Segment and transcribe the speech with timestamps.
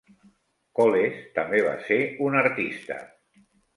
[0.79, 1.99] Coles també va ser
[2.29, 2.99] un artista.